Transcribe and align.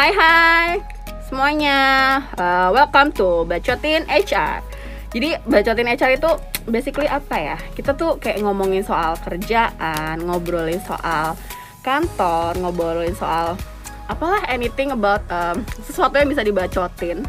Hai 0.00 0.16
hai 0.16 0.80
semuanya, 1.28 1.76
uh, 2.40 2.72
welcome 2.72 3.12
to 3.12 3.44
Bacotin 3.44 4.08
HR. 4.08 4.64
Jadi 5.12 5.36
Bacotin 5.44 5.92
HR 5.92 6.16
itu 6.16 6.30
basically 6.64 7.04
apa 7.04 7.36
ya? 7.36 7.56
Kita 7.76 7.92
tuh 7.92 8.16
kayak 8.16 8.40
ngomongin 8.40 8.80
soal 8.80 9.20
kerjaan, 9.20 10.24
ngobrolin 10.24 10.80
soal 10.88 11.36
kantor, 11.84 12.56
ngobrolin 12.64 13.12
soal 13.12 13.60
apalah 14.08 14.40
anything 14.48 14.88
about 14.88 15.20
um, 15.28 15.60
sesuatu 15.84 16.16
yang 16.16 16.32
bisa 16.32 16.48
dibacotin 16.48 17.20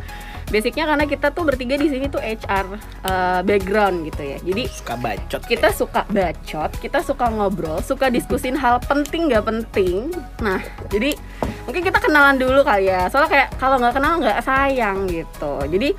basicnya 0.51 0.83
karena 0.83 1.07
kita 1.07 1.31
tuh 1.31 1.47
bertiga 1.47 1.79
di 1.79 1.87
sini 1.87 2.11
tuh 2.11 2.19
HR 2.19 2.65
uh, 3.07 3.39
background 3.41 4.11
gitu 4.11 4.21
ya. 4.21 4.37
Jadi 4.43 4.63
suka 4.67 4.95
bacot. 4.99 5.41
kita 5.47 5.67
ya. 5.71 5.73
suka 5.73 6.01
bacot 6.11 6.71
kita 6.83 6.99
suka 7.01 7.25
ngobrol 7.31 7.79
suka 7.79 8.11
diskusin 8.11 8.59
hal 8.59 8.83
penting 8.83 9.31
nggak 9.31 9.47
penting. 9.47 10.11
Nah 10.43 10.59
jadi 10.91 11.15
mungkin 11.63 11.81
kita 11.87 12.03
kenalan 12.03 12.35
dulu 12.35 12.61
kali 12.67 12.91
ya. 12.91 13.07
Soalnya 13.07 13.31
kayak 13.31 13.49
kalau 13.55 13.79
nggak 13.79 13.95
kenal 13.95 14.13
nggak 14.19 14.39
sayang 14.43 15.07
gitu. 15.07 15.53
Jadi 15.71 15.89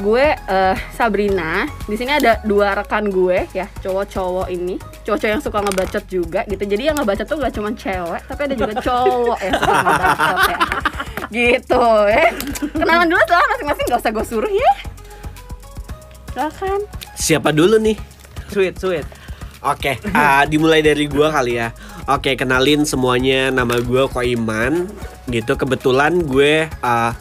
gue 0.00 0.26
uh, 0.32 0.76
Sabrina 0.96 1.68
di 1.84 1.92
sini 1.92 2.16
ada 2.16 2.40
dua 2.48 2.72
rekan 2.72 3.12
gue 3.12 3.46
ya 3.54 3.70
cowok-cowok 3.78 4.50
ini. 4.50 4.74
Cowok-cowok 5.06 5.32
yang 5.38 5.44
suka 5.44 5.58
ngebacot 5.62 6.04
juga 6.10 6.40
gitu. 6.50 6.64
Jadi 6.66 6.82
yang 6.82 6.98
ngebacot 6.98 7.26
tuh 7.30 7.38
gak 7.38 7.54
cuma 7.54 7.70
cewek 7.78 8.22
tapi 8.26 8.40
ada 8.50 8.54
juga 8.58 8.74
cowok 8.82 9.38
yang 9.38 9.54
suka 9.54 9.74
ngebacot 9.86 10.38
ya 10.50 10.58
gitu 11.30 11.84
eh 12.10 12.34
kenalan 12.74 13.06
dulu 13.06 13.22
soal 13.26 13.46
masing-masing 13.54 13.86
gak 13.86 14.00
usah 14.02 14.12
gue 14.12 14.26
suruh 14.26 14.52
ya 14.52 14.72
silakan 16.34 16.80
siapa 17.14 17.54
dulu 17.54 17.78
nih 17.78 17.96
sweet 18.50 18.76
sweet 18.78 19.06
Oke, 19.60 20.00
okay, 20.00 20.16
uh, 20.16 20.48
dimulai 20.48 20.80
dari 20.80 21.04
gue 21.04 21.28
kali 21.28 21.60
ya. 21.60 21.68
Oke, 22.08 22.32
okay, 22.32 22.34
kenalin 22.40 22.88
semuanya. 22.88 23.52
Nama 23.52 23.84
gue 23.84 24.08
Koiman. 24.08 24.88
Gitu. 25.28 25.52
Kebetulan 25.52 26.24
gue 26.24 26.64
uh, 26.80 27.12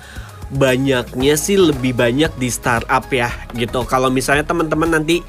banyaknya 0.55 1.35
sih 1.35 1.59
lebih 1.59 1.99
banyak 1.99 2.31
di 2.39 2.47
startup 2.47 3.03
ya. 3.11 3.27
Gitu. 3.51 3.83
Kalau 3.83 4.07
misalnya 4.07 4.47
teman-teman 4.47 4.87
nanti 4.87 5.19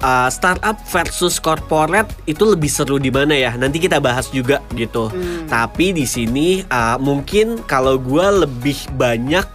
uh, 0.00 0.28
startup 0.28 0.76
versus 0.88 1.38
corporate 1.38 2.10
itu 2.26 2.42
lebih 2.44 2.68
seru 2.68 3.00
di 3.00 3.08
mana 3.08 3.32
ya? 3.32 3.52
Nanti 3.56 3.80
kita 3.80 4.02
bahas 4.02 4.28
juga 4.32 4.60
gitu. 4.74 5.08
Hmm. 5.08 5.46
Tapi 5.48 5.96
di 5.96 6.04
sini 6.04 6.64
uh, 6.68 6.96
mungkin 7.00 7.62
kalau 7.64 7.96
gue 7.96 8.44
lebih 8.44 8.76
banyak 8.96 9.46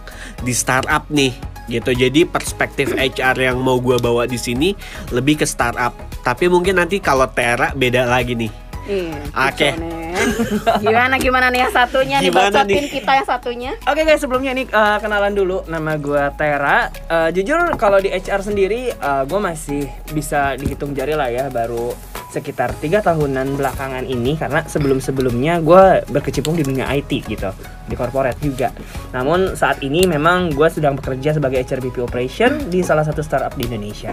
di 0.42 0.52
startup 0.54 1.06
nih 1.12 1.34
gitu. 1.70 1.94
Jadi 1.94 2.26
perspektif 2.26 2.94
HR 2.94 3.36
yang 3.38 3.58
mau 3.58 3.78
gue 3.82 3.98
bawa 3.98 4.26
di 4.26 4.38
sini 4.38 4.74
lebih 5.10 5.42
ke 5.42 5.46
startup. 5.46 5.94
Tapi 6.22 6.50
mungkin 6.50 6.82
nanti 6.82 6.98
kalau 6.98 7.26
Tera 7.30 7.70
beda 7.74 8.06
lagi 8.06 8.34
nih. 8.34 8.65
Iya. 8.86 9.18
Oke. 9.34 9.68
Okay. 9.68 9.72
gimana 10.84 11.14
gimana 11.20 11.46
nih 11.52 11.66
yang 11.66 11.74
satunya 11.74 12.16
gimana 12.22 12.64
nih 12.64 12.78
bacotin 12.78 12.86
kita 12.88 13.12
yang 13.18 13.28
satunya? 13.28 13.72
Oke 13.84 14.02
okay 14.02 14.04
guys, 14.06 14.20
sebelumnya 14.22 14.50
ini 14.54 14.64
uh, 14.70 14.98
kenalan 15.02 15.34
dulu. 15.34 15.66
Nama 15.66 15.92
gue 15.98 16.24
Tera. 16.38 16.88
Uh, 17.10 17.28
jujur 17.34 17.74
kalau 17.76 17.98
di 17.98 18.10
HR 18.14 18.40
sendiri 18.46 18.94
uh, 18.96 19.22
eh, 19.22 19.22
gue 19.26 19.40
masih 19.40 19.82
bisa 20.14 20.54
dihitung 20.56 20.94
jari 20.94 21.14
lah 21.18 21.28
ya 21.28 21.50
baru 21.50 21.92
sekitar 22.26 22.74
tiga 22.82 23.00
tahunan 23.00 23.56
belakangan 23.56 24.04
ini 24.04 24.36
karena 24.36 24.60
sebelum 24.66 25.00
sebelumnya 25.00 25.62
gue 25.62 26.04
berkecimpung 26.10 26.58
di 26.58 26.66
dunia 26.66 26.84
IT 26.92 27.26
gitu 27.26 27.50
di 27.86 27.94
corporate 27.94 28.38
juga. 28.42 28.74
Namun 29.14 29.56
saat 29.56 29.80
ini 29.80 30.04
memang 30.04 30.52
gue 30.52 30.68
sedang 30.68 30.98
bekerja 30.98 31.38
sebagai 31.38 31.62
HRBP 31.64 32.02
operation 32.02 32.68
di 32.68 32.84
salah 32.84 33.06
satu 33.06 33.24
startup 33.24 33.54
di 33.54 33.66
Indonesia. 33.66 34.12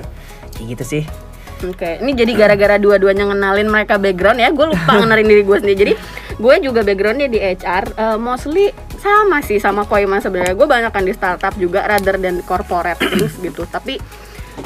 Kayak 0.55 0.65
gitu 0.77 0.83
sih. 0.85 1.03
Oke, 1.63 1.79
okay. 1.79 1.93
ini 2.03 2.11
jadi 2.11 2.35
gara-gara 2.35 2.75
dua-duanya 2.75 3.23
ngenalin 3.31 3.71
mereka 3.71 3.95
background 3.95 4.43
ya, 4.43 4.51
gue 4.51 4.67
lupa 4.67 4.91
ngenalin 4.99 5.27
diri 5.31 5.43
gue 5.47 5.57
sendiri. 5.63 5.79
Jadi 5.79 5.93
gue 6.35 6.55
juga 6.59 6.83
backgroundnya 6.83 7.31
di 7.31 7.39
HR, 7.39 7.83
uh, 7.95 8.03
eh, 8.15 8.17
mostly 8.19 8.65
sama 8.99 9.39
sih 9.39 9.63
sama 9.63 9.87
Koiman 9.87 10.19
sebenarnya. 10.19 10.59
Gue 10.59 10.67
banyak 10.67 10.91
kan 10.91 11.07
di 11.07 11.15
startup 11.15 11.55
juga, 11.55 11.87
rather 11.87 12.19
dan 12.19 12.43
corporate 12.43 12.99
terus 12.99 13.39
gitu. 13.39 13.63
Tapi 13.63 13.95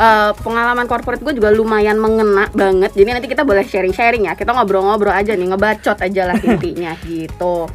uh, 0.02 0.34
pengalaman 0.42 0.90
corporate 0.90 1.22
gue 1.22 1.38
juga 1.38 1.54
lumayan 1.54 2.02
mengena 2.02 2.50
banget. 2.52 2.98
Jadi 2.98 3.10
nanti 3.14 3.28
kita 3.30 3.46
boleh 3.46 3.62
sharing-sharing 3.62 4.26
ya. 4.26 4.34
Kita 4.34 4.58
ngobrol-ngobrol 4.58 5.14
aja 5.14 5.38
nih, 5.38 5.48
ngebacot 5.54 5.98
aja 6.02 6.22
lah 6.34 6.38
intinya 6.42 6.98
gitu. 7.10 7.70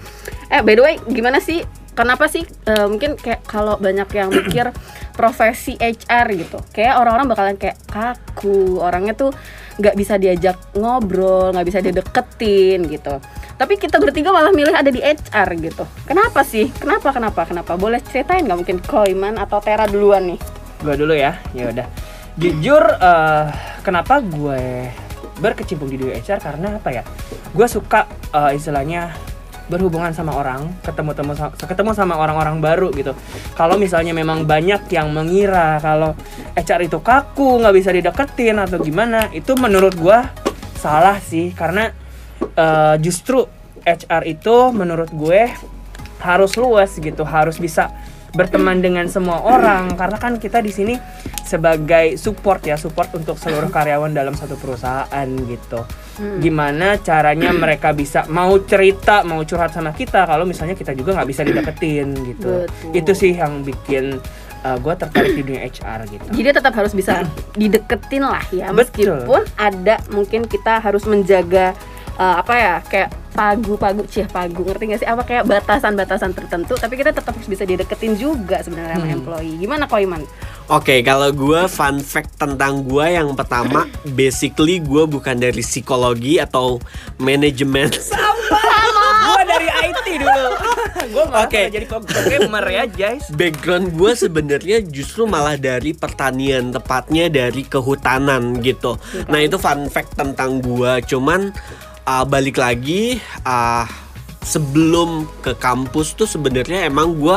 Eh, 0.50 0.60
by 0.60 0.74
the 0.74 0.82
way, 0.82 0.94
gimana 1.08 1.38
sih? 1.38 1.62
Kenapa 1.92 2.24
sih? 2.24 2.48
Uh, 2.64 2.88
mungkin 2.88 3.20
kayak 3.20 3.44
kalau 3.44 3.76
banyak 3.76 4.08
yang 4.16 4.32
mikir 4.32 4.72
profesi 5.18 5.76
HR 5.76 6.26
gitu 6.40 6.58
kayak 6.72 6.96
orang-orang 6.96 7.28
bakalan 7.28 7.56
kayak 7.60 7.76
kaku. 7.84 8.80
Orangnya 8.80 9.12
tuh 9.12 9.30
nggak 9.76 9.96
bisa 9.96 10.16
diajak 10.16 10.56
ngobrol 10.72 11.52
nggak 11.52 11.66
bisa 11.68 11.78
dideketin 11.84 12.88
gitu. 12.88 13.20
Tapi 13.60 13.76
kita 13.76 14.00
bertiga 14.00 14.32
malah 14.32 14.50
milih 14.56 14.72
ada 14.72 14.88
di 14.88 15.04
HR 15.04 15.48
gitu. 15.60 15.84
Kenapa 16.08 16.40
sih? 16.42 16.72
Kenapa 16.72 17.12
kenapa 17.12 17.44
kenapa? 17.44 17.76
Boleh 17.76 18.00
ceritain 18.00 18.40
nggak 18.48 18.58
mungkin 18.58 18.78
Koiman 18.80 19.36
atau 19.36 19.60
Tera 19.60 19.84
duluan 19.84 20.32
nih? 20.32 20.40
Gue 20.80 20.96
dulu 20.96 21.12
ya? 21.12 21.36
Ya 21.52 21.68
udah. 21.68 21.86
Jujur 22.40 22.80
uh, 22.80 23.52
kenapa 23.84 24.24
gue 24.24 24.88
berkecimpung 25.44 25.92
di 25.92 26.00
dunia 26.00 26.16
HR 26.16 26.40
karena 26.40 26.80
apa 26.80 26.88
ya? 26.88 27.04
Gue 27.52 27.68
suka 27.68 28.08
uh, 28.32 28.48
istilahnya 28.56 29.12
berhubungan 29.70 30.10
sama 30.14 30.34
orang, 30.34 30.70
ketemu 30.82 31.10
temu 31.14 31.32
ketemu 31.54 31.90
sama 31.94 32.14
orang-orang 32.18 32.58
baru 32.58 32.88
gitu. 32.94 33.12
Kalau 33.54 33.78
misalnya 33.78 34.14
memang 34.14 34.46
banyak 34.46 34.88
yang 34.90 35.10
mengira 35.14 35.78
kalau 35.78 36.14
HR 36.54 36.86
itu 36.86 36.98
kaku, 37.02 37.62
nggak 37.62 37.74
bisa 37.74 37.90
dideketin 37.94 38.58
atau 38.58 38.78
gimana, 38.82 39.30
itu 39.30 39.54
menurut 39.58 39.94
gua 39.98 40.30
salah 40.78 41.22
sih. 41.22 41.54
Karena 41.54 41.94
uh, 42.58 42.98
justru 42.98 43.46
HR 43.82 44.22
itu 44.26 44.56
menurut 44.70 45.10
gue 45.10 45.50
harus 46.22 46.54
luas 46.54 46.94
gitu, 46.98 47.26
harus 47.26 47.58
bisa 47.58 47.90
berteman 48.34 48.78
dengan 48.78 49.06
semua 49.10 49.42
orang. 49.42 49.94
Karena 49.98 50.18
kan 50.18 50.38
kita 50.38 50.62
di 50.62 50.70
sini 50.70 50.94
sebagai 51.52 52.16
support 52.16 52.64
ya 52.64 52.80
support 52.80 53.12
untuk 53.12 53.36
seluruh 53.36 53.68
karyawan 53.68 54.14
dalam 54.16 54.32
satu 54.32 54.56
perusahaan 54.56 55.28
gitu 55.28 55.84
hmm. 56.18 56.38
gimana 56.42 56.98
caranya 57.00 57.50
mereka 57.62 57.94
bisa 57.94 58.26
mau 58.28 58.56
cerita 58.64 59.22
mau 59.22 59.40
curhat 59.44 59.72
sama 59.72 59.94
kita 59.94 60.24
kalau 60.26 60.44
misalnya 60.44 60.76
kita 60.76 60.92
juga 60.92 61.16
nggak 61.16 61.28
bisa 61.28 61.42
dideketin 61.46 62.08
gitu 62.34 62.66
Betul. 62.66 62.96
itu 62.96 63.12
sih 63.14 63.32
yang 63.36 63.62
bikin 63.62 64.18
uh, 64.64 64.76
gue 64.78 64.94
tertarik 64.94 65.32
di 65.34 65.42
dunia 65.42 65.62
HR 65.66 66.00
gitu. 66.08 66.26
Jadi 66.32 66.48
tetap 66.54 66.72
harus 66.74 66.92
bisa 66.94 67.26
dideketin 67.60 68.22
lah 68.24 68.44
ya, 68.54 68.70
meskipun 68.70 69.42
Betul. 69.42 69.58
ada 69.58 69.96
mungkin 70.14 70.40
kita 70.46 70.78
harus 70.78 71.04
menjaga 71.04 71.74
uh, 72.16 72.40
apa 72.40 72.54
ya 72.54 72.74
kayak 72.86 73.10
pagu-pagu 73.32 74.04
cih 74.12 74.28
pagu 74.28 74.60
ngerti 74.60 74.92
gak 74.92 75.00
sih 75.00 75.08
apa 75.08 75.24
kayak 75.24 75.48
batasan-batasan 75.48 76.36
tertentu 76.36 76.76
tapi 76.76 77.00
kita 77.00 77.16
tetap 77.16 77.32
harus 77.32 77.48
bisa 77.48 77.64
dideketin 77.64 78.12
juga 78.20 78.60
sebenarnya 78.60 79.00
hmm. 79.00 79.04
sama 79.08 79.16
employee 79.16 79.56
gimana 79.56 79.84
Koiman? 79.88 80.22
Oke 80.72 80.88
okay, 80.88 81.00
kalau 81.04 81.28
gue 81.36 81.68
fun 81.68 82.00
fact 82.00 82.40
tentang 82.40 82.80
gue 82.88 83.04
yang 83.04 83.36
pertama 83.36 83.84
basically 84.08 84.80
gue 84.80 85.04
bukan 85.04 85.36
dari 85.36 85.60
psikologi 85.60 86.40
atau 86.40 86.80
manajemen. 87.20 87.92
Sama. 87.92 88.56
Gue 89.20 89.42
dari 89.44 89.68
IT 89.68 90.06
dulu. 90.16 90.44
Gue 91.12 91.24
malah 91.28 91.44
okay. 91.44 91.68
jadi 91.68 91.84
programmer 91.92 92.64
ya 92.72 92.88
guys. 92.88 93.28
Background 93.36 94.00
gue 94.00 94.16
sebenarnya 94.16 94.80
justru 94.88 95.28
malah 95.28 95.60
dari 95.60 95.92
pertanian 95.92 96.72
tepatnya 96.72 97.28
dari 97.28 97.68
kehutanan 97.68 98.56
gitu. 98.64 98.96
Nah 99.28 99.44
itu 99.44 99.60
fun 99.60 99.92
fact 99.92 100.16
tentang 100.16 100.64
gue 100.64 101.04
cuman 101.04 101.52
uh, 102.08 102.24
balik 102.24 102.56
lagi 102.56 103.20
uh, 103.44 103.84
sebelum 104.40 105.28
ke 105.44 105.52
kampus 105.52 106.16
tuh 106.16 106.24
sebenarnya 106.24 106.88
emang 106.88 107.12
gue 107.12 107.36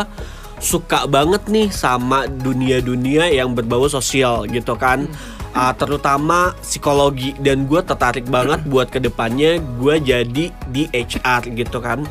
suka 0.60 1.06
banget 1.06 1.46
nih 1.52 1.68
sama 1.72 2.28
dunia-dunia 2.30 3.28
yang 3.32 3.52
berbau 3.52 3.88
sosial 3.92 4.48
gitu 4.48 4.76
kan. 4.80 5.08
Uh, 5.56 5.72
terutama 5.76 6.52
psikologi. 6.60 7.32
Dan 7.40 7.64
gue 7.68 7.80
tertarik 7.80 8.28
banget 8.28 8.64
buat 8.68 8.92
ke 8.92 9.00
depannya 9.00 9.60
gue 9.80 9.96
jadi 10.04 10.46
di 10.52 10.84
HR 10.92 11.48
gitu 11.56 11.80
kan. 11.80 12.04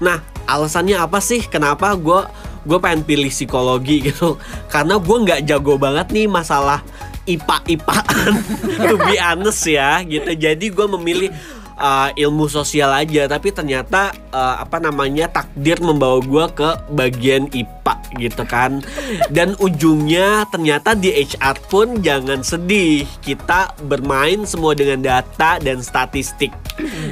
Nah 0.00 0.20
alasannya 0.48 0.96
apa 0.96 1.20
sih? 1.20 1.44
Kenapa 1.44 1.92
gue 1.96 2.20
gue 2.66 2.78
pengen 2.80 3.04
pilih 3.04 3.28
psikologi 3.28 4.00
gitu? 4.08 4.40
Karena 4.72 4.96
gue 4.96 5.16
nggak 5.28 5.44
jago 5.44 5.76
banget 5.76 6.08
nih 6.12 6.26
masalah 6.28 6.80
ipa-ipaan 7.26 8.32
to 8.88 8.96
be 9.02 9.18
honest 9.18 9.66
ya 9.66 10.00
gitu. 10.06 10.32
Jadi 10.32 10.72
gue 10.72 10.86
memilih 10.96 11.30
uh, 11.76 12.10
ilmu 12.16 12.48
sosial 12.48 12.90
aja 12.92 13.28
tapi 13.28 13.52
ternyata 13.52 14.12
uh, 14.32 14.60
apa 14.60 14.80
namanya 14.80 15.28
takdir 15.30 15.78
membawa 15.80 16.18
gue 16.24 16.44
ke 16.56 16.68
bagian 16.92 17.46
IPA 17.52 17.94
gitu 18.18 18.42
kan. 18.48 18.80
Dan 19.28 19.54
ujungnya 19.60 20.48
ternyata 20.48 20.96
di 20.96 21.12
HR 21.12 21.56
pun 21.68 22.00
jangan 22.00 22.40
sedih 22.40 23.04
kita 23.20 23.76
bermain 23.86 24.42
semua 24.48 24.72
dengan 24.72 25.04
data 25.04 25.60
dan 25.60 25.84
statistik. 25.84 26.50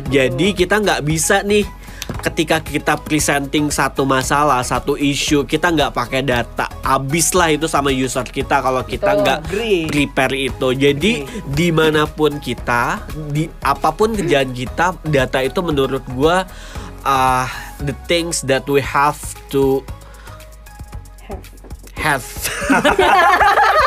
Jadi 0.08 0.56
kita 0.56 0.81
nggak 0.81 1.05
bisa 1.05 1.44
nih 1.44 1.83
ketika 2.25 2.56
kita 2.65 2.97
presenting 2.97 3.69
satu 3.69 4.09
masalah, 4.09 4.65
satu 4.65 4.97
isu, 4.97 5.44
kita 5.44 5.69
nggak 5.69 5.93
pakai 5.93 6.25
data, 6.25 6.73
habis 6.81 7.37
lah 7.37 7.53
itu 7.53 7.69
sama 7.69 7.93
user 7.93 8.25
kita 8.25 8.65
kalau 8.65 8.81
kita 8.81 9.21
nggak 9.21 9.38
prepare 9.93 10.32
itu. 10.32 10.69
Jadi 10.73 11.12
di 11.44 11.69
mana 11.69 12.09
pun 12.09 12.41
kita, 12.41 13.05
di 13.29 13.44
apa 13.61 13.93
pun 13.93 14.17
kerjaan 14.17 14.56
kita, 14.56 14.97
data 15.05 15.44
itu 15.44 15.61
menurut 15.61 16.00
gue 16.09 16.37
uh, 17.05 17.47
the 17.85 17.93
things 18.09 18.41
that 18.49 18.65
we 18.65 18.81
have 18.81 19.21
to 19.53 19.85
have 22.00 22.25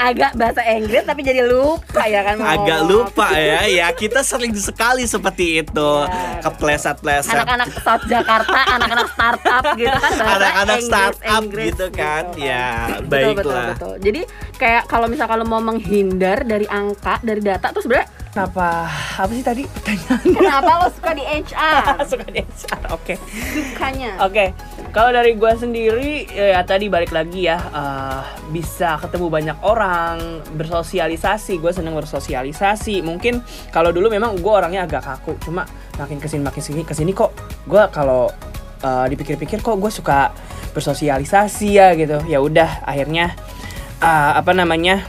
agak 0.00 0.32
bahasa 0.32 0.64
Inggris 0.64 1.04
tapi 1.04 1.20
jadi 1.20 1.44
lupa 1.44 2.08
ya 2.08 2.24
kan 2.24 2.40
agak 2.40 2.80
lupa 2.88 3.28
ya. 3.36 3.68
Ya 3.68 3.86
kita 3.92 4.24
sering 4.24 4.56
sekali 4.56 5.04
seperti 5.04 5.60
itu. 5.60 5.90
Ya. 6.00 6.40
kepleset-pleset. 6.40 7.36
Anak-anak 7.36 7.68
South 7.84 8.04
Jakarta 8.08 8.58
anak-anak 8.80 9.08
startup 9.12 9.64
gitu 9.76 9.92
kan 9.92 10.12
anak-anak 10.16 10.78
startup 10.80 11.42
Inggris 11.44 11.66
gitu 11.76 11.86
kan. 11.92 12.22
Gitu 12.32 12.48
ya 12.48 12.68
Betul, 13.04 13.36
betul, 13.36 13.52
baiklah. 13.52 13.68
betul. 13.76 13.94
jadi 14.00 14.20
kayak 14.56 14.82
kalau 14.88 15.06
misal 15.06 15.26
kalau 15.28 15.44
mau 15.44 15.60
menghindar 15.60 16.42
dari 16.44 16.64
angka 16.66 17.20
dari 17.20 17.40
data 17.40 17.68
tuh 17.70 17.84
sebenarnya 17.84 18.08
Kenapa? 18.30 18.86
Apa 19.18 19.32
sih 19.34 19.42
tadi 19.42 19.66
pertanyaan? 19.66 20.22
kenapa 20.22 20.70
lo 20.78 20.88
suka 20.94 21.10
di 21.18 21.24
HR 21.26 21.82
Suka 22.14 22.26
di 22.30 22.38
HR. 22.38 22.82
Oke. 22.94 23.14
sukanya 23.50 24.22
Oke, 24.22 24.54
kalau 24.94 25.10
dari 25.10 25.34
gua 25.34 25.58
sendiri 25.58 26.30
ya 26.30 26.62
tadi 26.62 26.86
balik 26.86 27.10
lagi 27.10 27.50
ya 27.50 27.58
eh, 27.58 28.22
bisa 28.54 29.02
ketemu 29.02 29.26
banyak 29.26 29.58
orang, 29.66 30.46
bersosialisasi. 30.54 31.58
Gue 31.58 31.74
seneng 31.74 31.98
bersosialisasi. 31.98 33.02
Mungkin 33.02 33.42
kalau 33.74 33.90
dulu 33.90 34.06
memang 34.06 34.38
gue 34.38 34.52
orangnya 34.54 34.86
agak 34.86 35.02
kaku, 35.02 35.34
cuma 35.42 35.66
makin 35.98 36.22
ke 36.22 36.30
sini 36.30 36.46
makin 36.46 36.62
sini 36.62 36.82
ke 36.86 36.94
sini 36.94 37.10
kok 37.10 37.34
gue 37.66 37.82
kalau 37.90 38.30
eh, 38.86 39.06
dipikir-pikir 39.10 39.58
kok 39.58 39.74
gue 39.74 39.90
suka 39.90 40.30
bersosialisasi 40.70 41.68
ya 41.74 41.98
gitu. 41.98 42.22
Ya 42.30 42.38
udah 42.38 42.86
akhirnya 42.86 43.34
eh, 43.98 44.32
apa 44.38 44.54
namanya 44.54 45.02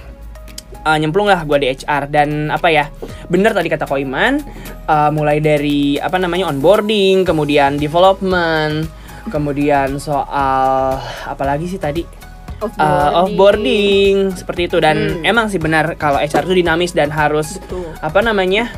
uh, 0.86 0.98
nyemplung 0.98 1.30
lah 1.30 1.44
gue 1.46 1.58
di 1.62 1.68
HR 1.72 2.10
dan 2.10 2.50
apa 2.50 2.68
ya 2.70 2.90
bener 3.28 3.54
tadi 3.54 3.68
kata 3.70 3.86
Koiman 3.86 4.42
uh, 4.86 5.10
mulai 5.14 5.40
dari 5.40 5.98
apa 5.98 6.18
namanya 6.18 6.50
onboarding 6.50 7.24
kemudian 7.24 7.78
development 7.78 8.90
kemudian 9.30 10.02
soal 10.02 10.98
apa 11.26 11.44
lagi 11.46 11.70
sih 11.70 11.78
tadi 11.78 12.02
uh, 12.62 13.26
offboarding 13.26 14.34
seperti 14.34 14.70
itu 14.70 14.78
dan 14.78 14.98
Hmm. 15.02 15.26
emang 15.26 15.50
sih 15.50 15.58
benar 15.58 15.98
kalau 15.98 16.22
HR 16.22 16.46
itu 16.50 16.62
dinamis 16.62 16.94
dan 16.94 17.10
harus 17.10 17.58
Betul. 17.58 17.90
apa 18.02 18.20
namanya 18.22 18.70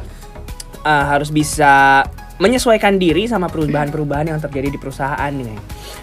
uh, 0.83 1.03
harus 1.15 1.31
bisa 1.31 2.03
menyesuaikan 2.43 2.99
diri 2.99 3.23
sama 3.23 3.47
perubahan-perubahan 3.47 4.35
yang 4.35 4.39
terjadi 4.43 4.75
di 4.75 4.75
perusahaan 4.75 5.31
dengan 5.31 5.55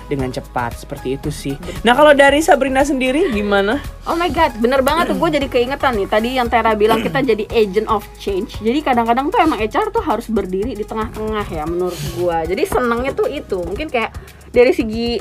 dengan 0.09 0.33
cepat 0.33 0.81
seperti 0.81 1.21
itu 1.21 1.29
sih. 1.29 1.55
Nah 1.85 1.93
kalau 1.93 2.17
dari 2.17 2.41
Sabrina 2.41 2.81
sendiri 2.81 3.29
gimana? 3.29 3.77
Oh 4.09 4.17
my 4.17 4.33
god, 4.33 4.57
bener 4.57 4.81
banget 4.81 5.13
tuh. 5.13 5.21
Gue 5.21 5.29
jadi 5.29 5.45
keingetan 5.53 6.01
nih. 6.01 6.09
Tadi 6.09 6.29
yang 6.41 6.49
Tera 6.49 6.73
bilang 6.73 7.05
kita 7.05 7.21
jadi 7.21 7.45
agent 7.53 7.93
of 7.93 8.09
change. 8.17 8.57
Jadi 8.65 8.81
kadang-kadang 8.81 9.29
tuh 9.29 9.37
emang 9.45 9.61
HR 9.61 9.93
tuh 9.93 10.01
harus 10.01 10.33
berdiri 10.33 10.73
di 10.73 10.83
tengah-tengah 10.89 11.45
ya 11.53 11.69
menurut 11.69 12.01
gue 12.17 12.57
Jadi 12.57 12.63
senengnya 12.65 13.13
tuh 13.13 13.29
itu. 13.29 13.61
Mungkin 13.61 13.93
kayak 13.93 14.17
dari 14.51 14.73
segi 14.73 15.21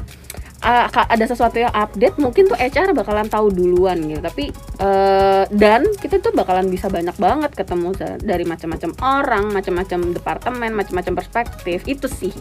uh, 0.64 0.86
ada 0.92 1.26
sesuatu 1.26 1.58
yang 1.60 1.72
update 1.72 2.20
Mungkin 2.20 2.52
tuh 2.52 2.58
HR 2.58 2.92
bakalan 2.96 3.28
tahu 3.28 3.52
duluan 3.52 4.00
gitu. 4.06 4.22
Tapi 4.22 4.52
uh, 4.82 5.44
dan 5.52 5.88
kita 5.98 6.20
tuh 6.20 6.32
bakalan 6.36 6.68
bisa 6.68 6.92
banyak 6.92 7.16
banget 7.16 7.52
ketemu 7.56 7.96
dari 8.20 8.46
macam-macam 8.46 8.92
orang 9.02 9.46
Macam-macam 9.52 10.00
departemen, 10.16 10.72
macam-macam 10.76 11.14
perspektif. 11.20 11.84
Itu 11.88 12.08
sih 12.12 12.34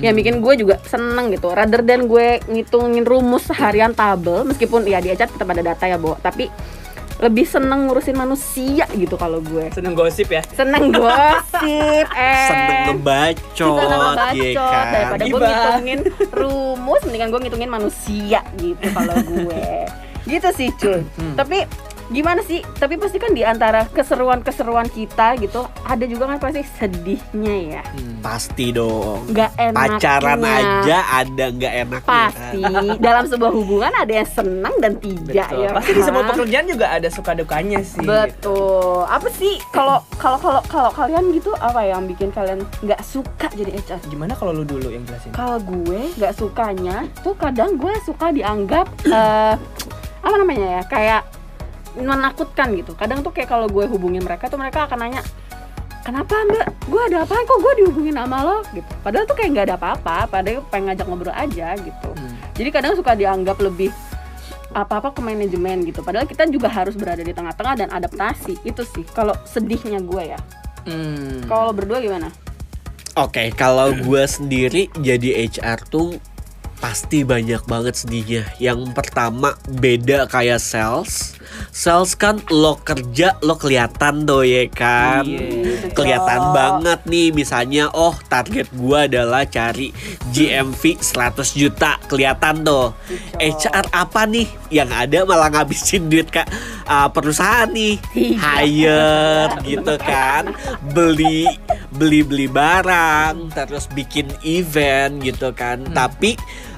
yang 0.00 0.16
bikin 0.16 0.40
gue 0.44 0.54
juga 0.60 0.76
seneng 0.84 1.32
gitu. 1.32 1.52
Rather 1.52 1.80
than 1.84 2.08
gue 2.08 2.40
ngitungin 2.48 3.04
rumus 3.04 3.48
harian 3.52 3.96
tabel 3.96 4.44
Meskipun 4.44 4.84
ya 4.84 5.00
di 5.00 5.12
HR 5.12 5.36
tetap 5.36 5.48
ada 5.52 5.62
data 5.62 5.84
ya 5.88 5.96
Bo. 5.96 6.16
Tapi 6.20 6.48
lebih 7.16 7.48
seneng 7.48 7.88
ngurusin 7.88 8.16
manusia 8.16 8.84
gitu 8.92 9.16
kalau 9.16 9.40
gue. 9.40 9.72
Seneng 9.72 9.96
gosip 9.96 10.28
ya? 10.28 10.42
Seneng 10.52 10.92
gosip 10.92 12.06
eh. 12.16 12.48
Seneng 12.52 12.78
ngebacot, 12.92 13.78
seneng 13.80 13.88
ya 13.88 13.96
ngebacot 13.96 14.72
kan? 14.72 14.86
daripada 14.92 15.22
gue 15.24 15.40
ngitungin 15.40 16.00
rumus 16.32 17.00
mendingan 17.08 17.28
gue 17.32 17.40
ngitungin 17.48 17.70
manusia 17.72 18.40
gitu 18.60 18.86
kalau 18.92 19.16
gue. 19.24 19.64
Gitu 20.26 20.50
sih 20.58 20.74
cuy 20.74 21.06
tapi 21.38 21.62
gimana 22.06 22.38
sih 22.40 22.62
tapi 22.76 22.94
pasti 22.96 23.18
kan 23.18 23.30
di 23.30 23.42
antara 23.42 23.84
keseruan-keseruan 23.90 24.86
kita 24.88 25.34
gitu 25.36 25.66
ada 25.82 26.04
juga 26.04 26.30
kan 26.30 26.38
pasti 26.38 26.62
sedihnya 26.62 27.56
ya 27.72 27.82
pasti 28.20 28.70
dong 28.70 29.26
nggak 29.26 29.50
enaknya 29.56 29.98
pacaran 29.98 30.40
aja 30.40 30.98
ada 31.12 31.44
nggak 31.50 31.72
enaknya 31.82 32.06
pasti 32.06 32.60
dalam 32.96 33.24
sebuah 33.26 33.52
hubungan 33.52 33.92
ada 33.92 34.12
yang 34.12 34.28
senang 34.28 34.74
dan 34.78 34.98
tidak 34.98 35.46
Betul. 35.48 35.62
ya 35.62 35.70
Pasti 35.72 35.92
di 35.92 36.02
semua 36.02 36.22
kan? 36.22 36.30
pekerjaan 36.32 36.66
juga 36.66 36.86
ada 36.88 37.08
suka 37.08 37.32
dukanya 37.32 37.78
sih. 37.82 38.00
gitu. 38.00 38.08
Betul. 38.08 39.04
Apa 39.06 39.28
sih 39.30 39.54
kalau 39.70 39.98
kalau 40.16 40.38
kalau 40.38 40.60
kalau 40.66 40.90
kalian 40.90 41.30
gitu 41.30 41.52
apa 41.54 41.80
yang 41.82 42.06
bikin 42.06 42.30
kalian 42.30 42.62
nggak 42.80 43.00
suka 43.02 43.46
jadi 43.52 43.76
HR? 43.76 44.00
Gimana 44.08 44.32
kalau 44.32 44.52
lu 44.52 44.64
dulu 44.64 44.88
yang 44.88 45.04
jelasin? 45.04 45.30
Kalau 45.30 45.58
gue 45.58 46.00
nggak 46.16 46.32
sukanya 46.34 47.04
tuh 47.20 47.34
kadang 47.36 47.76
gue 47.76 47.92
suka 48.02 48.32
dianggap 48.32 48.86
eh 49.06 49.54
apa 50.20 50.34
namanya 50.36 50.80
ya 50.80 50.82
kayak 50.86 51.22
menakutkan 51.96 52.76
gitu. 52.76 52.92
Kadang 52.94 53.24
tuh 53.24 53.32
kayak 53.32 53.48
kalau 53.48 53.66
gue 53.66 53.84
hubungin 53.88 54.22
mereka 54.22 54.46
tuh 54.52 54.60
mereka 54.60 54.84
akan 54.86 55.00
nanya 55.00 55.24
kenapa 56.06 56.34
mbak? 56.46 56.66
Gue 56.86 57.02
ada 57.10 57.26
apa 57.26 57.34
kok 57.34 57.58
gue 57.58 57.72
dihubungin 57.82 58.14
sama 58.14 58.38
lo? 58.46 58.58
Gitu. 58.70 58.92
Padahal 59.02 59.24
tuh 59.26 59.34
kayak 59.34 59.50
nggak 59.50 59.66
ada 59.66 59.76
apa-apa 59.76 60.16
padahal 60.30 60.62
pengen 60.70 60.94
ngajak 60.94 61.06
ngobrol 61.10 61.34
aja 61.34 61.74
gitu. 61.74 62.10
Hmm. 62.14 62.34
jadi 62.54 62.68
kadang 62.72 62.94
suka 62.94 63.12
dianggap 63.18 63.58
lebih 63.58 63.90
apa-apa 64.70 65.10
ke 65.10 65.20
manajemen 65.20 65.82
gitu. 65.82 66.00
Padahal 66.06 66.30
kita 66.30 66.46
juga 66.46 66.70
harus 66.70 66.94
berada 66.94 67.26
di 67.26 67.34
tengah-tengah 67.34 67.74
dan 67.74 67.88
adaptasi. 67.90 68.62
Itu 68.62 68.86
sih 68.86 69.02
kalau 69.10 69.34
sedihnya 69.42 69.98
gue 69.98 70.36
ya. 70.36 70.40
Hmm. 70.86 71.42
kalau 71.50 71.74
berdua 71.74 71.98
gimana? 71.98 72.30
Oke, 73.18 73.50
kalau 73.58 73.90
gue 73.90 74.22
sendiri 74.28 74.86
jadi 75.02 75.50
HR 75.50 75.82
tuh 75.90 76.14
pasti 76.78 77.24
banyak 77.24 77.64
banget 77.64 77.94
sedihnya. 77.96 78.42
Yang 78.60 78.92
pertama 78.92 79.56
beda 79.68 80.28
kayak 80.28 80.60
sales. 80.60 81.36
Sales 81.72 82.12
kan 82.16 82.40
lo 82.52 82.76
kerja 82.80 83.36
lo 83.40 83.56
kelihatan 83.56 84.28
tuh 84.28 84.44
ya 84.44 84.68
kan. 84.68 85.24
Iya. 85.24 85.92
Kelihatan 85.92 86.42
banget 86.52 86.95
nih 87.06 87.30
misalnya 87.30 87.88
oh 87.94 88.14
target 88.26 88.68
gua 88.74 89.06
adalah 89.06 89.46
cari 89.46 89.94
GMV 90.34 91.00
100 91.00 91.56
juta 91.56 91.96
kelihatan 92.10 92.66
tuh. 92.66 92.92
HR 93.38 93.86
apa 93.94 94.26
nih 94.26 94.46
yang 94.68 94.90
ada 94.90 95.22
malah 95.24 95.48
ngabisin 95.48 96.10
duit 96.10 96.28
kak 96.28 96.50
uh, 96.90 97.08
perusahaan 97.08 97.70
nih? 97.70 97.96
Hire 98.14 99.54
gitu 99.64 99.94
kan. 100.02 100.50
Beli 100.92 101.46
beli 101.94 102.20
beli 102.26 102.46
barang 102.50 103.54
terus 103.54 103.86
bikin 103.94 104.28
event 104.42 105.22
gitu 105.22 105.54
kan. 105.56 105.86
Tapi 105.94 106.36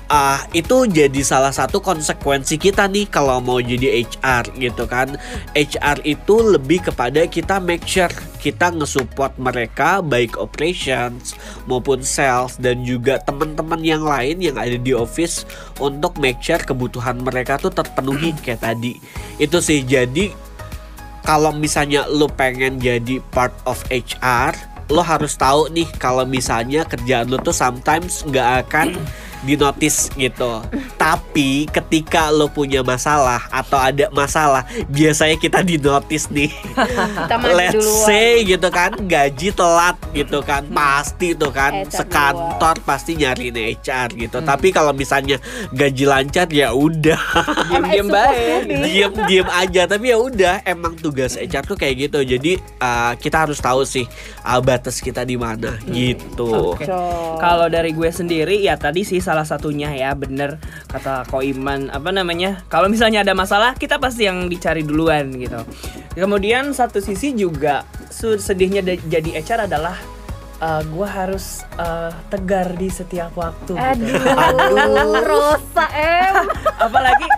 ah 0.08 0.40
itu 0.56 0.88
jadi 0.88 1.20
salah 1.20 1.52
satu 1.52 1.84
konsekuensi 1.84 2.56
kita 2.56 2.88
nih 2.88 3.12
kalau 3.12 3.44
mau 3.44 3.60
jadi 3.60 4.04
HR 4.08 4.56
gitu 4.56 4.88
kan. 4.88 5.20
HR 5.52 6.00
itu 6.08 6.40
lebih 6.40 6.88
kepada 6.88 7.28
kita 7.28 7.60
make 7.60 7.84
sure 7.84 8.08
kita 8.40 8.72
ngesupport 8.72 9.36
mereka 9.36 10.00
baik 10.00 10.40
operations 10.40 11.36
maupun 11.68 12.00
sales 12.00 12.56
dan 12.56 12.80
juga 12.88 13.20
teman-teman 13.20 13.84
yang 13.84 14.00
lain 14.00 14.40
yang 14.40 14.56
ada 14.56 14.80
di 14.80 14.96
office 14.96 15.44
untuk 15.76 16.16
make 16.16 16.40
sure 16.40 16.60
kebutuhan 16.64 17.20
mereka 17.20 17.60
tuh 17.60 17.70
terpenuhi 17.70 18.32
kayak 18.40 18.64
tadi. 18.64 18.96
Itu 19.36 19.60
sih 19.60 19.84
jadi 19.84 20.32
kalau 21.20 21.52
misalnya 21.52 22.08
lo 22.08 22.24
pengen 22.32 22.80
jadi 22.80 23.20
part 23.36 23.52
of 23.68 23.84
HR, 23.92 24.56
lo 24.88 25.04
harus 25.04 25.36
tahu 25.36 25.68
nih 25.68 25.84
kalau 26.00 26.24
misalnya 26.24 26.88
kerjaan 26.88 27.28
lo 27.28 27.36
tuh 27.44 27.52
sometimes 27.52 28.24
nggak 28.24 28.64
akan 28.64 28.96
dinotis 29.44 30.10
gitu. 30.14 30.62
Tapi 30.96 31.68
ketika 31.70 32.30
lo 32.32 32.50
punya 32.50 32.82
masalah 32.82 33.46
atau 33.52 33.78
ada 33.78 34.10
masalah, 34.10 34.66
biasanya 34.90 35.36
kita 35.38 35.62
dinotis 35.62 36.30
nih. 36.30 36.50
kita 37.28 37.34
Let's 37.54 37.78
duluan 37.78 38.06
say 38.06 38.42
gitu 38.46 38.68
kan 38.70 38.94
gaji 39.06 39.48
telat 39.54 39.96
gitu 40.14 40.38
kan 40.42 40.66
pasti 40.72 41.34
tuh 41.34 41.50
kan 41.50 41.86
HR 41.86 41.90
sekantor 41.90 42.76
pasti 42.82 43.18
nyariin 43.18 43.78
HR 43.78 44.08
gitu. 44.16 44.38
Tapi 44.42 44.74
kalau 44.74 44.90
misalnya 44.94 45.38
gaji 45.74 46.04
lancar 46.08 46.48
ya 46.50 46.72
udah 46.72 47.20
Diam-diam 47.68 48.08
baik. 48.08 48.62
diem 49.28 49.48
aja 49.48 49.82
tapi 49.84 50.10
ya 50.10 50.18
udah 50.18 50.64
emang 50.64 50.96
tugas 50.96 51.36
HR 51.36 51.64
tuh 51.64 51.76
kayak 51.76 52.08
gitu 52.08 52.18
jadi 52.24 52.56
uh, 52.80 53.12
kita 53.18 53.46
harus 53.46 53.58
tahu 53.60 53.84
sih 53.84 54.04
uh, 54.44 54.60
batas 54.62 54.98
kita 55.02 55.22
di 55.22 55.36
mana 55.36 55.76
gitu 55.88 56.74
Oke. 56.74 56.88
Cok. 56.88 57.36
Kalau 57.38 57.66
dari 57.68 57.92
gue 57.92 58.10
sendiri 58.10 58.56
ya 58.64 58.74
tadi 58.80 59.04
sih 59.04 59.20
salah 59.28 59.44
satunya 59.44 59.92
ya 59.92 60.16
bener 60.16 60.56
kata 60.88 61.28
Koiman 61.28 61.92
apa 61.92 62.08
namanya 62.08 62.64
kalau 62.72 62.88
misalnya 62.88 63.20
ada 63.20 63.36
masalah 63.36 63.76
kita 63.76 64.00
pasti 64.00 64.24
yang 64.24 64.48
dicari 64.48 64.80
duluan 64.80 65.28
gitu. 65.36 65.60
Kemudian 66.16 66.72
satu 66.72 67.04
sisi 67.04 67.36
juga 67.36 67.84
sedihnya 68.16 68.80
jadi 69.04 69.36
HR 69.44 69.68
adalah 69.68 70.00
eh, 70.64 70.82
gue 70.88 71.08
harus 71.08 71.60
eh, 71.76 72.12
tegar 72.32 72.72
di 72.72 72.88
setiap 72.88 73.36
waktu. 73.36 73.76
gitu. 73.76 74.16
aduh, 74.24 75.20
Rosa 75.28 75.86
em 75.92 76.48
apalagi 76.88 77.28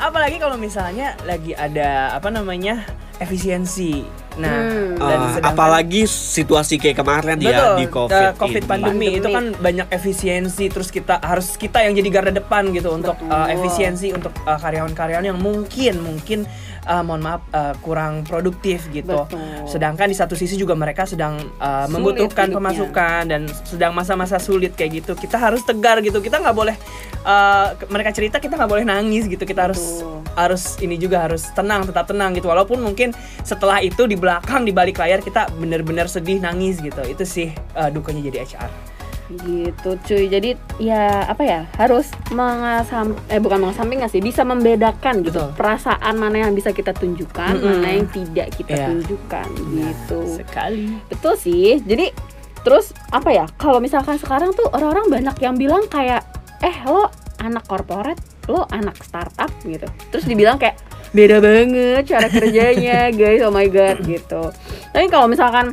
apalagi 0.00 0.36
kalau 0.40 0.56
misalnya 0.56 1.12
lagi 1.28 1.52
ada 1.52 2.16
apa 2.16 2.32
namanya 2.32 2.88
efisiensi. 3.20 4.23
Nah, 4.34 4.50
Hmm. 4.50 4.98
dan 4.98 5.18
sedangkan- 5.30 5.46
apalagi 5.48 6.02
situasi 6.04 6.74
kayak 6.74 6.98
kemarin 6.98 7.38
ya 7.38 7.50
Betul, 7.50 7.74
di 7.76 7.86
uh, 7.86 7.90
covid, 7.92 8.30
COVID 8.34 8.62
ini. 8.62 8.68
pandemi, 8.68 9.08
itu 9.14 9.28
kan 9.28 9.44
banyak 9.54 9.86
efisiensi 9.88 10.64
terus 10.66 10.90
kita 10.90 11.18
harus 11.18 11.54
kita 11.54 11.78
yang 11.80 11.94
jadi 11.94 12.08
garda 12.10 12.32
depan 12.32 12.70
gitu 12.70 12.90
untuk 12.90 13.14
uh, 13.24 13.46
efisiensi 13.46 14.10
untuk 14.10 14.34
uh, 14.42 14.58
karyawan-karyawan 14.58 15.22
yang 15.24 15.38
mungkin 15.38 16.02
mungkin 16.02 16.50
uh, 16.86 17.02
mohon 17.04 17.20
maaf 17.24 17.42
uh, 17.52 17.74
kurang 17.80 18.24
produktif 18.24 18.88
gitu. 18.92 19.26
Betul. 19.26 19.68
Sedangkan 19.68 20.08
di 20.08 20.16
satu 20.16 20.36
sisi 20.36 20.56
juga 20.56 20.76
mereka 20.76 21.08
sedang 21.08 21.40
uh, 21.58 21.84
Sulit 21.84 21.92
membutuhkan 21.92 22.48
hidupnya. 22.48 22.58
pemasukan 22.60 23.22
dan 23.28 23.42
sedang 23.64 23.92
masa-masa 23.96 24.36
sulit 24.40 24.76
kayak 24.76 25.04
gitu. 25.04 25.12
Kita 25.16 25.36
harus 25.40 25.64
tegar 25.64 26.00
gitu. 26.04 26.20
Kita 26.20 26.40
nggak 26.40 26.56
boleh 26.56 26.76
uh, 27.24 27.76
mereka 27.88 28.10
cerita 28.12 28.36
kita 28.38 28.54
nggak 28.56 28.70
boleh 28.70 28.84
nangis 28.86 29.26
gitu. 29.26 29.42
Kita 29.42 29.68
harus 29.70 30.00
Betul. 30.00 30.20
harus 30.36 30.62
ini 30.80 30.96
juga 31.00 31.24
harus 31.24 31.48
tenang, 31.52 31.88
tetap 31.88 32.08
tenang 32.08 32.36
gitu. 32.36 32.48
Walaupun 32.48 32.80
mungkin 32.80 33.12
setelah 33.42 33.80
itu 33.80 34.04
di 34.06 34.16
belakang 34.16 34.64
di 34.64 34.72
balik 34.72 35.00
layar 35.00 35.20
kita 35.24 35.50
bener-bener 35.56 36.06
sedih 36.06 36.38
nangis 36.40 36.78
gitu. 36.80 37.00
Itu 37.04 37.24
sih 37.24 37.52
uh, 37.74 37.88
dukanya 37.88 38.30
jadi 38.30 38.44
HR. 38.44 38.93
Gitu 39.26 39.96
cuy 39.98 40.28
jadi 40.28 40.52
ya 40.76 41.24
apa 41.24 41.40
ya 41.40 41.60
harus 41.74 42.12
mengasam 42.28 43.16
eh 43.26 43.40
bukan 43.40 43.56
mengesampingkan 43.58 44.06
sih 44.06 44.20
bisa 44.20 44.44
membedakan 44.44 45.24
gitu 45.24 45.40
Betul. 45.40 45.56
perasaan 45.56 46.14
mana 46.14 46.44
yang 46.44 46.52
bisa 46.52 46.70
kita 46.70 46.92
tunjukkan 46.92 47.56
Mm-mm. 47.56 47.80
mana 47.80 47.88
yang 47.90 48.06
tidak 48.06 48.52
kita 48.52 48.72
Iya. 48.74 48.86
tunjukkan 48.90 49.46
gitu 49.72 50.20
Sekali. 50.36 51.00
betul 51.06 51.34
sih 51.34 51.80
jadi 51.80 52.12
terus 52.60 52.92
apa 53.08 53.28
ya 53.28 53.44
kalau 53.54 53.80
misalkan 53.80 54.16
sekarang 54.16 54.52
tuh 54.52 54.68
orang-orang 54.70 55.08
banyak 55.10 55.36
yang 55.38 55.56
bilang 55.56 55.84
kayak 55.86 56.20
eh 56.60 56.76
lo 56.84 57.08
anak 57.38 57.64
korporat 57.64 58.16
lo 58.44 58.68
anak 58.68 59.00
startup 59.00 59.48
gitu 59.62 59.84
terus 60.08 60.24
dibilang 60.24 60.56
kayak 60.56 60.76
beda 61.12 61.38
banget 61.38 62.04
cara 62.04 62.28
kerjanya 62.28 63.08
guys 63.16 63.40
oh 63.40 63.48
my 63.48 63.68
god 63.68 64.00
gitu 64.00 64.52
tapi 64.90 65.08
kalau 65.08 65.28
misalkan 65.28 65.72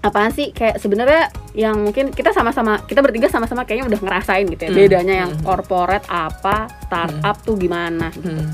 apaan 0.00 0.30
sih 0.30 0.50
kayak 0.50 0.76
sebenarnya 0.76 1.28
yang 1.52 1.76
mungkin 1.78 2.08
kita 2.08 2.30
sama-sama 2.30 2.80
kita 2.82 3.00
bertiga 3.00 3.26
sama-sama 3.26 3.62
kayaknya 3.62 3.88
udah 3.88 4.00
ngerasain 4.00 4.46
gitu 4.46 4.62
ya 4.62 4.70
Hmm. 4.70 4.78
bedanya 4.78 5.14
yang 5.22 5.30
Hmm. 5.32 5.42
corporate 5.42 6.06
apa 6.06 6.56
startup 6.82 7.36
tuh 7.40 7.54
gimana 7.54 8.08
Hmm. 8.14 8.46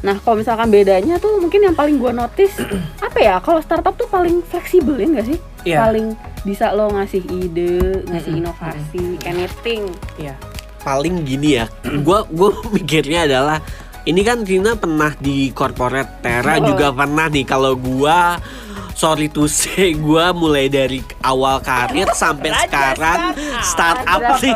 nah 0.00 0.16
kalau 0.16 0.36
misalkan 0.36 0.68
bedanya 0.68 1.16
tuh 1.16 1.38
mungkin 1.38 1.60
yang 1.62 1.74
paling 1.74 1.96
gua 1.96 2.12
notice 2.12 2.54
apa 3.02 3.18
ya 3.18 3.36
kalau 3.38 3.58
startup 3.58 3.94
tuh 3.94 4.06
paling 4.06 4.42
fleksibel 4.42 4.94
ya 4.94 5.06
nggak 5.08 5.26
sih 5.26 5.38
Iya. 5.62 5.78
paling 5.78 6.06
bisa 6.40 6.70
lo 6.70 6.88
ngasih 6.88 7.20
ide 7.26 7.76
ngasih 8.06 8.32
Mm-mm. 8.32 8.42
inovasi 8.46 9.04
anything 9.24 9.84
Iya. 10.16 10.32
paling 10.80 11.20
gini 11.22 11.48
ya 11.54 11.66
gua 12.06 12.24
gua 12.26 12.52
mikirnya 12.72 13.26
adalah 13.26 13.60
ini 14.00 14.24
kan 14.24 14.40
Rina 14.40 14.72
pernah 14.74 15.12
di 15.14 15.52
corporate 15.52 16.20
Tera 16.20 16.56
Oh. 16.60 16.64
juga 16.66 16.88
pernah 16.90 17.26
nih 17.26 17.44
kalau 17.44 17.74
gua 17.74 18.40
sorry 19.00 19.32
to 19.32 19.48
say 19.48 19.96
gua 20.04 20.36
mulai 20.36 20.68
dari 20.68 21.00
awal 21.24 21.64
karir 21.64 22.12
sampai 22.22 22.52
Raja 22.52 22.68
sekarang 22.68 23.20
startup. 23.64 24.20
sih. 24.36 24.52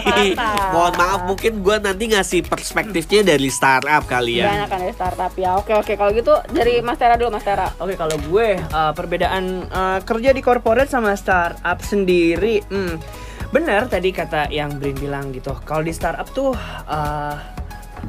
mohon 0.68 0.92
maaf 1.00 1.24
mungkin 1.24 1.64
gua 1.64 1.80
nanti 1.80 2.12
ngasih 2.12 2.44
perspektifnya 2.44 3.24
dari 3.24 3.48
startup 3.48 4.04
kali 4.04 4.44
ya. 4.44 4.52
Banyak 4.52 4.68
kan 4.68 4.78
dari 4.84 4.92
startup 4.92 5.32
ya. 5.32 5.56
Oke 5.56 5.72
oke. 5.72 5.96
Kalau 5.96 6.12
gitu 6.12 6.36
dari 6.52 6.84
Mas 6.84 7.00
Tera 7.00 7.16
dulu 7.16 7.32
Mas 7.32 7.46
Tera. 7.48 7.72
Oke 7.80 7.96
kalau 7.96 8.20
gue 8.28 8.60
uh, 8.60 8.92
perbedaan 8.92 9.64
uh, 9.72 9.98
kerja 10.04 10.36
di 10.36 10.44
corporate 10.44 10.92
sama 10.92 11.16
startup 11.16 11.80
sendiri, 11.80 12.60
hmm, 12.68 13.00
benar 13.48 13.88
tadi 13.88 14.12
kata 14.12 14.52
yang 14.52 14.76
Brin 14.76 14.98
bilang 15.00 15.32
gitu. 15.32 15.56
Kalau 15.64 15.80
di 15.80 15.94
startup 15.96 16.28
tuh 16.36 16.52
uh, 16.90 17.36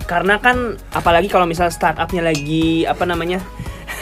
karena 0.03 0.35
kan 0.43 0.75
apalagi 0.91 1.31
kalau 1.31 1.47
misal 1.47 1.71
startupnya 1.71 2.19
lagi 2.19 2.83
apa 2.83 3.07
namanya 3.07 3.39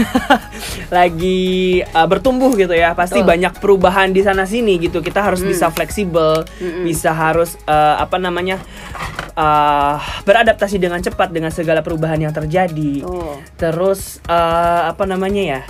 lagi 0.97 1.81
uh, 1.83 2.07
bertumbuh 2.07 2.53
gitu 2.53 2.71
ya 2.71 2.93
pasti 2.93 3.21
Betul. 3.21 3.29
banyak 3.35 3.53
perubahan 3.57 4.09
di 4.11 4.21
sana 4.21 4.43
sini 4.43 4.77
gitu 4.79 4.99
kita 4.99 5.21
harus 5.21 5.39
Hmm. 5.39 5.51
bisa 5.51 5.67
fleksibel 5.69 6.45
Mm-mm. 6.59 6.87
bisa 6.87 7.11
harus 7.11 7.59
uh, 7.65 7.99
apa 7.99 8.15
namanya 8.15 8.61
uh, 9.35 9.97
beradaptasi 10.23 10.79
dengan 10.79 11.01
cepat 11.01 11.33
dengan 11.33 11.51
segala 11.51 11.83
perubahan 11.83 12.19
yang 12.19 12.31
terjadi 12.31 13.03
tuh 13.03 13.35
Terus 13.55 14.19
eh, 14.27 14.81
apa 14.87 15.03
namanya 15.07 15.43
ya? 15.43 15.61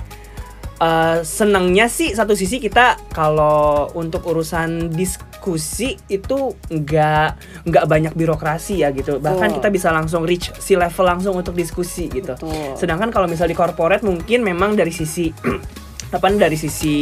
Eh, 0.77 1.17
senangnya 1.23 1.87
sih 1.87 2.11
satu 2.11 2.33
sisi 2.35 2.59
kita 2.59 2.97
kalau 3.13 3.87
untuk 3.93 4.25
urusan 4.25 4.91
diskusi 5.43 5.99
itu 6.07 6.55
nggak 6.71 7.27
nggak 7.67 7.85
banyak 7.85 8.13
birokrasi 8.15 8.79
ya 8.79 8.95
gitu. 8.95 9.19
Bahkan 9.19 9.51
Betul. 9.51 9.57
kita 9.59 9.67
bisa 9.67 9.89
langsung 9.91 10.23
reach 10.23 10.55
si 10.55 10.79
level 10.79 11.03
langsung 11.03 11.35
untuk 11.35 11.51
diskusi 11.51 12.07
gitu. 12.07 12.39
Betul. 12.39 12.79
Sedangkan 12.79 13.11
kalau 13.11 13.27
misal 13.27 13.51
di 13.51 13.53
corporate 13.53 14.07
mungkin 14.07 14.39
memang 14.39 14.79
dari 14.79 14.95
sisi 14.95 15.27
apa 16.15 16.31
dari 16.31 16.55
sisi 16.55 16.95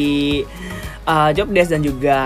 uh, 1.05 1.29
job 1.37 1.53
desk 1.53 1.69
dan 1.69 1.85
juga 1.85 2.17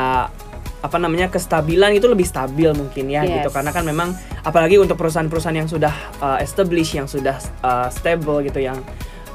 apa 0.79 0.97
namanya 1.01 1.27
kestabilan 1.27 1.97
itu 1.97 2.07
lebih 2.07 2.23
stabil 2.23 2.69
mungkin 2.71 3.09
ya 3.09 3.25
Yes. 3.25 3.41
gitu 3.41 3.49
karena 3.51 3.73
kan 3.73 3.83
memang 3.83 4.13
apalagi 4.45 4.77
untuk 4.77 4.95
perusahaan-perusahaan 4.95 5.57
yang 5.57 5.67
sudah 5.67 5.91
uh, 6.21 6.37
established 6.39 6.93
yang 6.95 7.09
sudah 7.09 7.35
uh, 7.59 7.89
stable 7.89 8.45
gitu 8.45 8.61
yang 8.61 8.77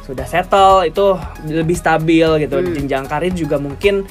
sudah 0.06 0.24
settle 0.30 0.86
itu 0.86 1.18
lebih 1.44 1.74
stabil 1.74 2.46
gitu 2.46 2.54
Hmm. 2.56 2.70
jenjang 2.72 3.04
karir 3.04 3.34
juga 3.34 3.58
mungkin 3.58 4.06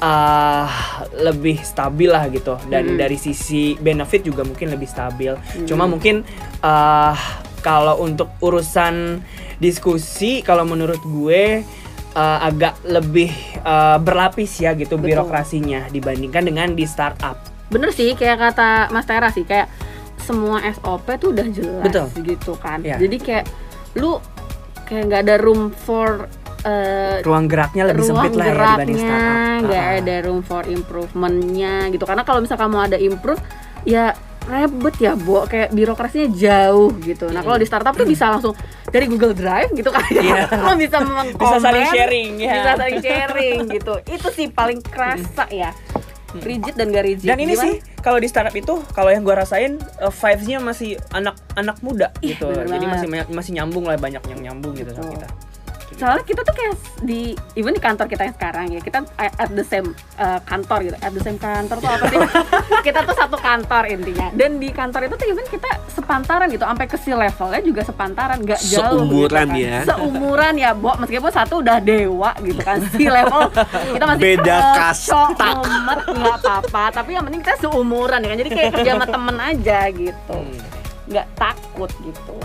uh, 0.00 0.66
lebih 1.14 1.60
stabil 1.60 2.08
lah 2.08 2.26
gitu 2.26 2.56
dan 2.66 2.84
Hmm. 2.86 2.98
dari 2.98 3.16
sisi 3.16 3.76
benefit 3.76 4.22
juga 4.22 4.42
mungkin 4.42 4.68
lebih 4.68 4.86
stabil 4.86 5.32
cuma 5.64 5.84
mungkin 5.84 6.24
uh, 6.60 7.14
kalau 7.60 8.00
untuk 8.00 8.32
urusan 8.40 9.20
diskusi 9.60 10.40
kalau 10.40 10.64
menurut 10.64 10.98
gue 10.98 11.60
uh, 12.12 12.38
agak 12.40 12.80
lebih 12.82 13.28
uh, 13.60 13.96
berlapis 13.96 14.56
ya 14.58 14.72
gitu 14.72 14.96
Betul. 14.96 15.14
birokrasinya 15.14 15.86
dibandingkan 15.88 16.42
dengan 16.42 16.72
di 16.72 16.84
startup 16.84 17.36
bener 17.68 17.92
sih 17.92 18.12
kayak 18.12 18.40
kata 18.42 18.88
Mas 18.90 19.04
Tera 19.04 19.28
sih 19.28 19.44
kayak 19.44 19.68
semua 20.18 20.60
SOP 20.70 21.06
tuh 21.16 21.30
udah 21.30 21.46
jelas 21.46 21.84
Betul. 21.84 22.06
gitu 22.24 22.52
kan 22.56 22.80
Iya. 22.80 22.96
jadi 22.98 23.16
kayak 23.16 23.44
lu 23.94 24.16
kayak 24.84 25.02
nggak 25.06 25.22
ada 25.22 25.36
room 25.38 25.70
for 25.76 26.26
eh, 26.62 27.16
ruang 27.20 27.46
geraknya 27.46 27.84
lebih 27.84 28.04
ruang 28.04 28.16
sempit 28.20 28.32
lah 28.34 28.46
ya 28.46 28.54
dibanding 28.54 28.98
startup. 28.98 29.36
nggak 29.62 29.84
Ah. 29.86 29.98
ada 29.98 30.14
room 30.22 30.40
for 30.40 30.62
improvementnya 30.66 31.74
gitu. 31.88 32.04
Karena 32.04 32.22
kalau 32.22 32.40
misalkan 32.40 32.68
mau 32.68 32.80
ada 32.80 32.96
improve 32.96 33.40
ya 33.82 34.12
ribet 34.42 34.96
ya 34.98 35.12
Bo. 35.14 35.44
Kayak 35.44 35.70
birokrasinya 35.70 36.28
jauh 36.28 36.90
gitu. 36.98 37.28
Nah 37.28 37.40
kalau 37.40 37.54
di 37.54 37.64
startup 37.64 37.92
tuh 37.92 38.04
bisa 38.04 38.28
langsung 38.28 38.52
dari 38.86 39.06
Google 39.06 39.32
Drive 39.32 39.70
gitu 39.70 39.88
kan. 39.88 40.02
Iya. 40.06 40.48
lo 40.66 40.74
bisa 40.74 40.98
mengkomen 40.98 41.38
Bisa 41.38 41.58
saling 41.60 41.86
sharing, 41.86 42.30
ya. 42.38 42.52
bisa 42.52 42.70
saling 42.76 42.98
sharing 43.00 43.58
gitu. 43.70 43.94
Itu 44.06 44.28
sih 44.28 44.46
paling 44.48 44.80
kerasa 44.80 45.44
ya. 45.48 45.70
Rigid 46.32 46.78
dan 46.78 46.88
gak 46.88 47.04
rigid. 47.04 47.26
Dan 47.26 47.38
ini 47.38 47.52
Gimana? 47.52 47.64
sih 47.64 47.72
kalau 47.98 48.16
di 48.16 48.26
startup 48.26 48.54
itu 48.54 48.78
kalau 48.88 49.10
yang 49.10 49.20
gua 49.20 49.42
rasain 49.42 49.82
uh, 49.98 50.08
vibes-nya 50.08 50.58
masih 50.58 50.94
anak 51.10 51.34
anak 51.52 51.74
muda 51.80 52.14
Ih, 52.20 52.32
gitu. 52.32 52.46
jadi 52.48 52.70
banget. 52.70 52.86
masih 52.88 53.06
masih 53.28 53.52
nyambung 53.52 53.82
lah 53.82 53.98
banyak 53.98 54.22
yang 54.24 54.40
nyambung 54.40 54.72
gitu 54.72 54.88
sama 54.90 55.10
kita 55.10 55.26
soalnya 56.00 56.24
kita 56.24 56.40
tuh 56.40 56.54
kayak 56.56 56.74
di 57.04 57.36
even 57.60 57.76
di 57.76 57.82
kantor 57.82 58.08
kita 58.08 58.24
yang 58.24 58.36
sekarang 58.36 58.64
ya 58.72 58.80
kita 58.80 59.04
at 59.20 59.50
the 59.52 59.60
same 59.60 59.92
uh, 60.16 60.40
kantor 60.48 60.88
gitu. 60.88 60.96
At 61.04 61.12
the 61.12 61.20
same 61.20 61.36
kantor 61.36 61.76
tuh 61.76 61.90
apa 61.92 62.04
sih? 62.08 62.18
Kita 62.88 63.04
tuh 63.04 63.12
satu 63.12 63.36
kantor 63.36 63.84
intinya. 63.92 64.32
Dan 64.32 64.56
di 64.56 64.72
kantor 64.72 65.12
itu 65.12 65.14
tuh 65.20 65.26
even 65.28 65.44
kita 65.52 65.68
sepantaran 65.92 66.48
gitu 66.48 66.64
sampai 66.64 66.86
ke 66.88 66.96
si 66.96 67.12
levelnya 67.12 67.60
juga 67.60 67.84
sepantaran 67.84 68.40
gak 68.40 68.60
jauh 68.64 69.04
Seumuran 69.04 69.46
gitu 69.52 69.68
kan. 69.68 69.68
ya. 69.68 69.78
seumuran 69.84 70.52
ya 70.56 70.70
bo. 70.72 70.96
Meskipun 70.96 71.30
satu 71.32 71.60
udah 71.60 71.76
dewa 71.84 72.32
gitu 72.40 72.60
kan 72.64 72.80
si 72.96 73.04
level. 73.04 73.52
Kita 73.92 74.04
masih 74.08 74.22
Beda 74.24 74.56
eh, 74.56 74.72
kasta. 74.80 75.22
nggak 76.08 76.36
apa-apa. 76.40 76.84
Tapi 76.96 77.10
yang 77.12 77.24
penting 77.28 77.44
kita 77.44 77.56
seumuran 77.60 78.24
ya 78.24 78.28
kan. 78.32 78.38
Jadi 78.40 78.50
kayak 78.56 78.70
kerja 78.80 78.90
sama 78.96 79.06
temen 79.06 79.36
aja 79.36 79.78
gitu. 79.92 80.36
Hmm. 80.40 80.68
nggak 81.10 81.26
takut 81.34 81.90
gitu 82.06 82.38